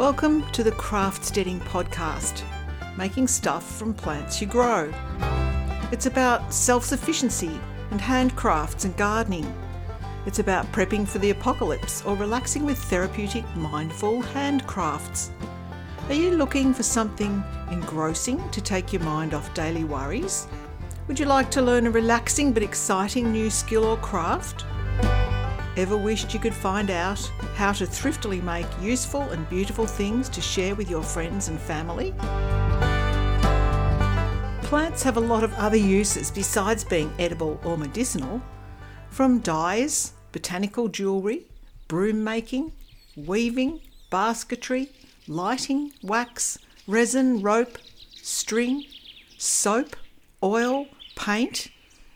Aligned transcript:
Welcome 0.00 0.50
to 0.52 0.62
the 0.62 0.72
Craftsteading 0.72 1.60
podcast, 1.60 2.42
making 2.96 3.28
stuff 3.28 3.70
from 3.76 3.92
plants 3.92 4.40
you 4.40 4.46
grow. 4.46 4.90
It's 5.92 6.06
about 6.06 6.54
self 6.54 6.86
sufficiency 6.86 7.60
and 7.90 8.00
handcrafts 8.00 8.86
and 8.86 8.96
gardening. 8.96 9.54
It's 10.24 10.38
about 10.38 10.64
prepping 10.72 11.06
for 11.06 11.18
the 11.18 11.28
apocalypse 11.28 12.02
or 12.06 12.16
relaxing 12.16 12.64
with 12.64 12.78
therapeutic, 12.78 13.44
mindful 13.54 14.22
handcrafts. 14.22 15.28
Are 16.08 16.14
you 16.14 16.30
looking 16.30 16.72
for 16.72 16.82
something 16.82 17.44
engrossing 17.70 18.48
to 18.52 18.62
take 18.62 18.94
your 18.94 19.02
mind 19.02 19.34
off 19.34 19.52
daily 19.52 19.84
worries? 19.84 20.48
Would 21.08 21.20
you 21.20 21.26
like 21.26 21.50
to 21.50 21.60
learn 21.60 21.86
a 21.86 21.90
relaxing 21.90 22.54
but 22.54 22.62
exciting 22.62 23.30
new 23.30 23.50
skill 23.50 23.84
or 23.84 23.98
craft? 23.98 24.64
Ever 25.76 25.96
wished 25.96 26.34
you 26.34 26.40
could 26.40 26.54
find 26.54 26.90
out 26.90 27.20
how 27.54 27.70
to 27.72 27.86
thriftily 27.86 28.40
make 28.40 28.66
useful 28.82 29.22
and 29.22 29.48
beautiful 29.48 29.86
things 29.86 30.28
to 30.30 30.40
share 30.40 30.74
with 30.74 30.90
your 30.90 31.02
friends 31.02 31.46
and 31.46 31.60
family? 31.60 32.12
Plants 34.64 35.04
have 35.04 35.16
a 35.16 35.20
lot 35.20 35.44
of 35.44 35.54
other 35.54 35.76
uses 35.76 36.30
besides 36.30 36.82
being 36.82 37.12
edible 37.20 37.60
or 37.64 37.78
medicinal, 37.78 38.42
from 39.10 39.38
dyes, 39.40 40.12
botanical 40.32 40.88
jewellery, 40.88 41.46
broom 41.86 42.24
making, 42.24 42.72
weaving, 43.16 43.80
basketry, 44.10 44.90
lighting, 45.28 45.92
wax, 46.02 46.58
resin, 46.88 47.42
rope, 47.42 47.78
string, 48.22 48.84
soap, 49.38 49.94
oil, 50.42 50.86
paint, 51.14 51.68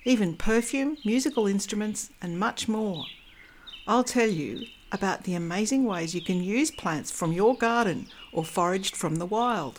even 0.05 0.36
perfume, 0.36 0.96
musical 1.05 1.46
instruments, 1.46 2.10
and 2.20 2.38
much 2.38 2.68
more. 2.68 3.05
I'll 3.86 4.04
tell 4.04 4.30
you 4.30 4.66
about 4.92 5.24
the 5.24 5.34
amazing 5.34 5.84
ways 5.84 6.14
you 6.14 6.22
can 6.22 6.42
use 6.42 6.70
plants 6.70 7.10
from 7.10 7.32
your 7.32 7.54
garden 7.54 8.06
or 8.32 8.42
foraged 8.42 8.96
from 8.96 9.16
the 9.16 9.26
wild. 9.26 9.78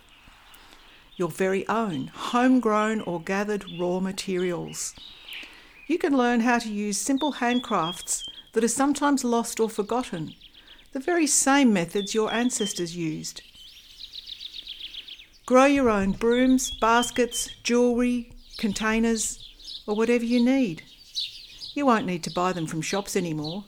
Your 1.15 1.29
very 1.29 1.67
own 1.67 2.11
homegrown 2.13 3.01
or 3.01 3.19
gathered 3.19 3.65
raw 3.79 3.99
materials. 3.99 4.93
You 5.87 5.97
can 5.97 6.15
learn 6.15 6.41
how 6.41 6.59
to 6.59 6.69
use 6.69 6.99
simple 6.99 7.33
handcrafts 7.33 8.23
that 8.53 8.63
are 8.63 8.67
sometimes 8.67 9.23
lost 9.23 9.59
or 9.59 9.69
forgotten, 9.69 10.35
the 10.91 10.99
very 10.99 11.25
same 11.25 11.73
methods 11.73 12.13
your 12.13 12.31
ancestors 12.31 12.95
used. 12.95 13.41
Grow 15.47 15.65
your 15.65 15.89
own 15.89 16.11
brooms, 16.11 16.69
baskets, 16.79 17.49
jewellery, 17.63 18.33
containers, 18.57 19.39
or 19.87 19.95
whatever 19.95 20.25
you 20.25 20.43
need. 20.43 20.83
You 21.73 21.87
won't 21.87 22.05
need 22.05 22.23
to 22.23 22.31
buy 22.31 22.53
them 22.53 22.67
from 22.67 22.81
shops 22.81 23.15
anymore. 23.15 23.65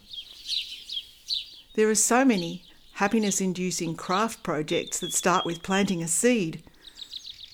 There 1.78 1.92
are 1.92 1.94
so 1.94 2.26
many 2.26 2.64
happiness 2.94 3.40
inducing 3.40 3.94
craft 3.94 4.42
projects 4.42 5.00
that 5.00 5.14
start 5.14 5.46
with 5.46 5.62
planting 5.62 6.02
a 6.02 6.08
seed. 6.08 6.64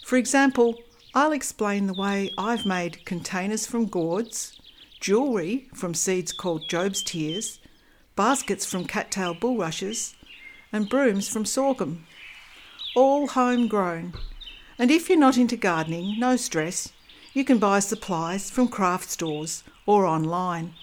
For 0.06 0.16
example, 0.16 0.82
I'll 1.14 1.34
explain 1.34 1.88
the 1.88 1.94
way 1.94 2.32
I've 2.38 2.66
made 2.66 3.04
containers 3.04 3.66
from 3.66 3.86
gourds, 3.86 4.58
jewellery 5.02 5.68
from 5.74 5.94
seeds 5.94 6.32
called 6.32 6.70
Job's 6.70 7.04
Tears, 7.04 7.60
baskets 8.16 8.66
from 8.66 8.86
cattail 8.86 9.34
bulrushes, 9.34 10.16
and 10.72 10.88
brooms 10.88 11.28
from 11.28 11.44
sorghum. 11.44 12.06
All 12.96 13.28
homegrown. 13.28 14.14
And 14.80 14.90
if 14.90 15.10
you're 15.10 15.20
not 15.20 15.38
into 15.38 15.58
gardening, 15.58 16.18
no 16.18 16.38
stress. 16.38 16.94
You 17.34 17.44
can 17.44 17.58
buy 17.58 17.80
supplies 17.80 18.50
from 18.50 18.70
craft 18.70 19.10
stores 19.10 19.66
or 19.86 20.06
online. 20.06 20.76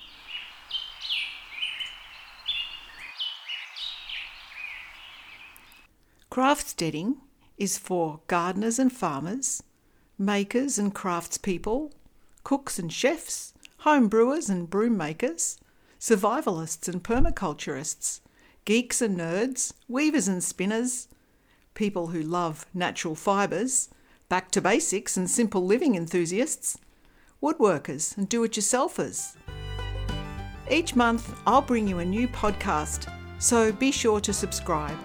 Craftsteading 6.30 7.16
is 7.58 7.76
for 7.76 8.20
gardeners 8.28 8.78
and 8.78 8.92
farmers, 8.92 9.64
makers 10.16 10.78
and 10.78 10.94
craftspeople, 10.94 11.91
cooks 12.44 12.78
and 12.78 12.92
chefs, 12.92 13.52
home 13.78 14.06
brewers 14.06 14.48
and 14.48 14.70
broom 14.70 14.96
makers, 14.96 15.58
survivalists 15.98 16.86
and 16.86 17.02
permaculturists, 17.02 18.20
geeks 18.64 19.02
and 19.02 19.19
nerds, 19.19 19.72
weavers 19.88 20.28
and 20.28 20.44
spinners, 20.44 21.08
people 21.74 22.08
who 22.08 22.22
love 22.22 22.64
natural 22.72 23.16
fibres, 23.16 23.88
back 24.28 24.52
to 24.52 24.60
basics 24.60 25.16
and 25.16 25.28
simple 25.28 25.66
living 25.66 25.96
enthusiasts, 25.96 26.78
woodworkers 27.42 28.16
and 28.16 28.28
do 28.28 28.44
it 28.44 28.52
yourselfers. 28.52 29.34
Each 30.70 30.94
month, 30.94 31.36
I'll 31.44 31.60
bring 31.60 31.88
you 31.88 31.98
a 31.98 32.04
new 32.04 32.28
podcast, 32.28 33.12
so 33.40 33.72
be 33.72 33.90
sure 33.90 34.20
to 34.20 34.32
subscribe. 34.32 34.96